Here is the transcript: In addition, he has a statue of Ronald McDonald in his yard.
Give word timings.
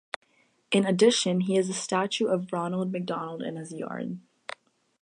In 0.71 0.83
addition, 0.83 1.41
he 1.41 1.57
has 1.57 1.69
a 1.69 1.73
statue 1.75 2.25
of 2.25 2.51
Ronald 2.51 2.91
McDonald 2.91 3.43
in 3.43 3.55
his 3.55 3.71
yard. 3.71 4.17